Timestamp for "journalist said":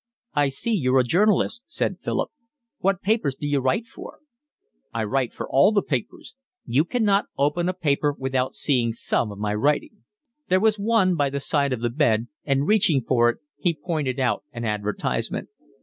1.03-1.99